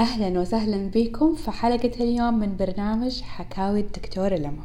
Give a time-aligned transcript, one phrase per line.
[0.00, 4.62] أهلا وسهلا بكم في حلقة اليوم من برنامج حكاوي الدكتورة لما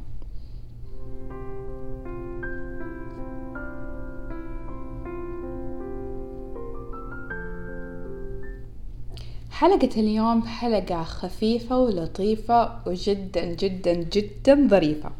[9.51, 15.11] حلقة اليوم حلقة خفيفة ولطيفة وجدا جدا جدا ظريفة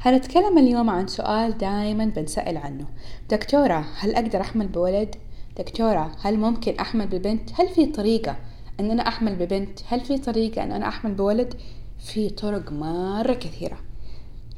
[0.00, 2.86] هنتكلم اليوم عن سؤال دائما بنسأل عنه
[3.30, 5.16] دكتورة هل أقدر أحمل بولد؟
[5.58, 8.36] دكتورة هل ممكن أحمل ببنت؟ هل في طريقة
[8.80, 11.54] أن أنا أحمل ببنت؟ هل في طريقة أن أنا أحمل بولد؟
[11.98, 13.78] في طرق مرة كثيرة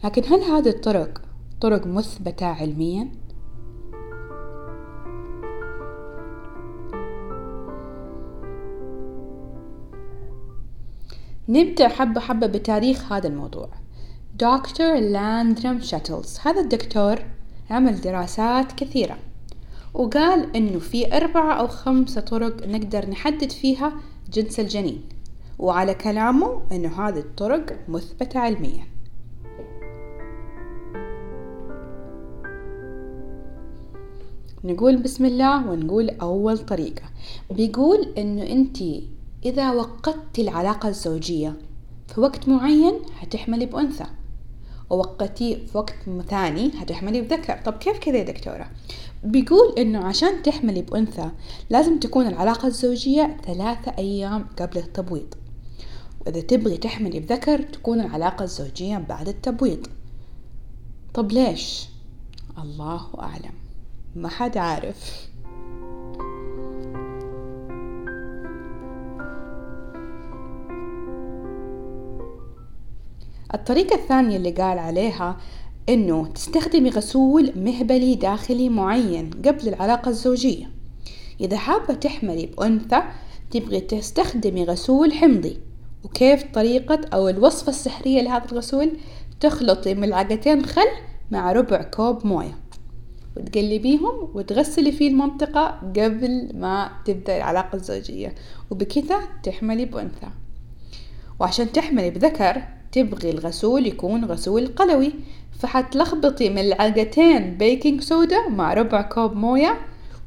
[0.05, 1.23] لكن هل هذه الطرق
[1.61, 3.09] طرق مثبتة علميا؟
[11.49, 13.69] نبدأ حبة حبة بتاريخ هذا الموضوع
[14.35, 17.19] دكتور لاندرم شاتلز هذا الدكتور
[17.71, 19.19] عمل دراسات كثيرة
[19.95, 23.93] وقال إنه في أربعة أو خمسة طرق نقدر نحدد فيها
[24.33, 25.03] جنس الجنين
[25.59, 28.85] وعلى كلامه إنه هذه الطرق مثبتة علميا.
[34.65, 37.03] نقول بسم الله ونقول أول طريقة.
[37.51, 39.09] بيقول إنه انتي
[39.45, 41.57] إذا وقدت العلاقة الزوجية
[42.15, 44.07] في وقت معين هتحملي بأنثى.
[44.91, 45.95] ووقتيه في وقت
[46.29, 48.71] ثاني هتحملي بذكر طب كيف كذا يا دكتورة؟
[49.25, 51.31] بيقول إنه عشان تحملي بأنثى
[51.71, 55.35] لازم تكون العلاقة الزوجية ثلاثة أيام قبل التبويض.
[56.21, 59.87] وإذا تبغي تحملي بذكر تكون العلاقة الزوجية بعد التبويض.
[61.15, 61.89] طب ليش؟
[62.59, 63.55] الله أعلم.
[64.17, 65.30] ما حد عارف.
[73.55, 75.37] الطريقة الثانية اللي قال عليها
[75.89, 80.71] إنه تستخدمي غسول مهبلي داخلي معين قبل العلاقة الزوجية.
[81.41, 83.03] إذا حابة تحملي بأنثى
[83.51, 85.59] تبغي تستخدمي غسول حمضي.
[86.05, 88.93] وكيف طريقة أو الوصفة السحرية لهذا الغسول؟
[89.41, 90.89] تخلطي ملعقتين خل
[91.31, 92.59] مع ربع كوب موية.
[93.37, 98.35] وتقلبيهم وتغسلي فيه المنطقة قبل ما تبدأ العلاقة الزوجية.
[98.71, 100.29] وبكذا تحملي بأنثى.
[101.41, 102.63] وعشان تحملي بذكر
[102.93, 105.13] تبغي الغسول يكون غسول قلوي.
[105.59, 109.81] فحتلخبطي ملعقتين بيكنج سودا مع ربع كوب موية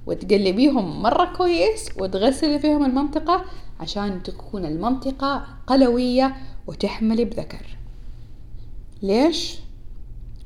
[0.07, 3.45] وتقلبيهم مرة كويس وتغسلي فيهم المنطقة
[3.79, 6.35] عشان تكون المنطقة قلوية
[6.67, 7.77] وتحملي بذكر.
[9.01, 9.59] ليش؟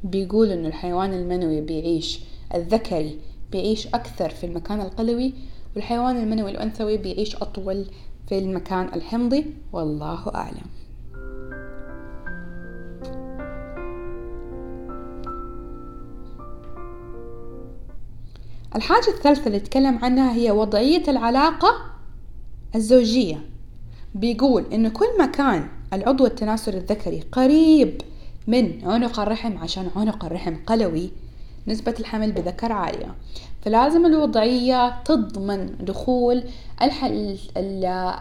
[0.04, 2.20] بيقول إنه الحيوان المنوي بيعيش
[2.56, 3.20] الذكري
[3.52, 5.34] بيعيش أكثر في المكان القلوي
[5.76, 7.86] والحيوان المنوي الأنثوي بيعيش أطول
[8.30, 9.46] في المكان الحمضي.
[9.74, 10.66] والله أعلم.
[18.78, 21.70] الحاجة الثالثة اللي اتكلم عنها هي وضعية العلاقة
[22.76, 23.38] الزوجية.
[24.16, 28.02] بيقول إنه كل ما كان العضو التناسل الذكري قريب
[28.48, 31.10] من عنق الرحم عشان عنق الرحم قلوي
[31.68, 33.16] نسبة الحمل بذكر عالية.
[33.62, 36.44] فلازم الوضعية تضمن دخول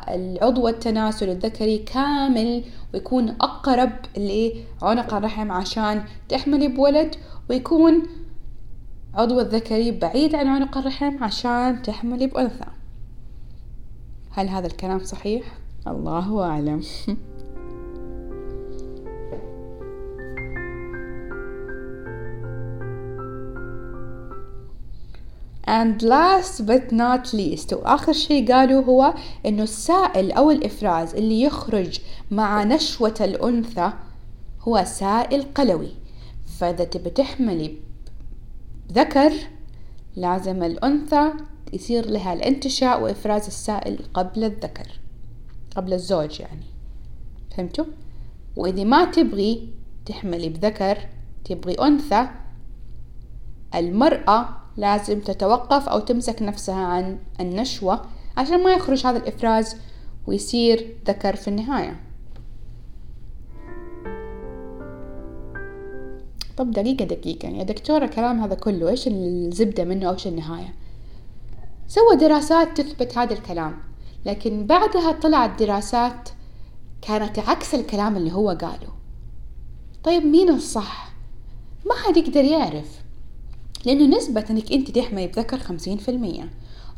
[0.09, 7.15] العضو التناسل الذكري كامل ويكون أقرب لعنق الرحم عشان تحملي بولد
[7.50, 8.03] ويكون
[9.16, 12.66] عضو الذكري بعيد عن عنق الرحم عشان تحملي بأنثى
[14.31, 15.43] هل هذا الكلام صحيح؟
[15.87, 16.82] الله أعلم.
[25.69, 29.15] And last but not least وآخر شيء قالوا هو
[29.47, 32.00] إنه السائل أو الإفراز اللي يخرج
[32.31, 33.93] مع نشوة الأنثى
[34.60, 35.91] هو سائل قلوي.
[36.59, 37.86] فإذا تبي تحملي
[38.93, 39.33] ذكر
[40.17, 41.33] لازم الأنثى
[41.73, 45.01] يصير لها الانتشاء وإفراز السائل قبل الذكر
[45.77, 46.67] قبل الزوج يعني
[47.57, 47.85] فهمتوا؟
[48.57, 49.73] وإذا ما تبغي
[50.06, 50.99] تحملي بذكر
[51.44, 52.29] تبغي أنثى
[53.75, 58.03] المرأة لازم تتوقف أو تمسك نفسها عن النشوة
[58.37, 59.77] عشان ما يخرج هذا الإفراز
[60.27, 62.00] ويصير ذكر في النهاية
[66.56, 70.75] طب دقيقة دقيقة يا دكتورة الكلام هذا كله إيش الزبدة منه أو إيش النهاية؟
[71.88, 73.79] سوى دراسات تثبت هذا الكلام
[74.26, 76.29] لكن بعدها طلعت دراسات
[77.03, 78.88] كانت عكس الكلام اللي هو قاله.
[80.05, 81.12] طيب مين الصح؟
[81.87, 83.03] ما حد يقدر يعرف
[83.85, 86.50] لأنه نسبة إنك أنت تحملي بذكر خمسين في المية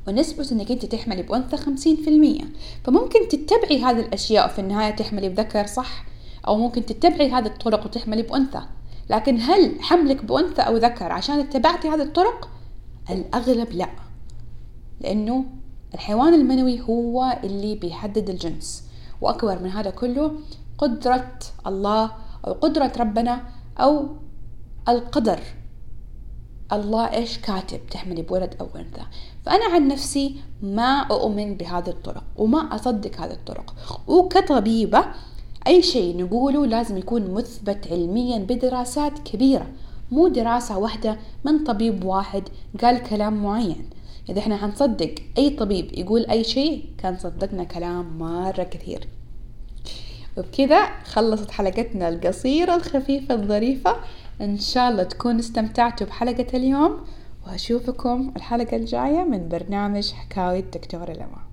[0.08, 2.44] ونسبة إنك أنت تحملي بأنثى خمسين في المية.
[2.84, 6.04] فممكن تتبعي هذه الأشياء وفي النهاية تحملي بذكر صح
[6.46, 8.62] أو ممكن تتبعي هذه الطرق وتحملي بأنثى.
[9.10, 12.48] لكن هل حملك بأنثى أو ذكر عشان اتبعتي هذه الطرق؟
[13.10, 13.88] الأغلب لا
[15.00, 15.44] لأنه
[15.94, 18.84] الحيوان المنوي هو اللي بيحدد الجنس
[19.20, 20.32] وأكبر من هذا كله
[20.78, 22.12] قدرة الله
[22.46, 23.42] أو قدرة ربنا
[23.80, 24.08] أو
[24.88, 25.40] القدر.
[26.72, 29.02] الله إيش؟ كاتب تحملي بولد أو أنثى.
[29.46, 33.74] فأنا عن نفسي ما أؤمن بهذه الطرق وما أصدق هذه الطرق.
[34.06, 35.04] وكطبيبة
[35.66, 39.66] أي شيء نقوله لازم يكون مثبت علميا بدراسات كبيرة
[40.10, 42.42] مو دراسة واحدة من طبيب واحد
[42.82, 43.90] قال كلام معين.
[44.28, 49.08] إذا إحنا حنصدق أي طبيب يقول أي شيء كان صدقنا كلام مرة كثير.
[50.36, 53.96] وبكذا خلصت حلقتنا القصيرة الخفيفة الظريفة.
[54.40, 57.00] إن شاء الله تكونوا استمتعتوا بحلقة اليوم
[57.46, 61.47] وأشوفكم الحلقة الجاية من برنامج حكاوي الدكتورة لما